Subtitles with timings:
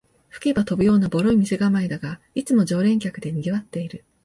[0.31, 4.03] 吹けば飛ぶようなボロい店構えだが、いつも常連客でにぎわってる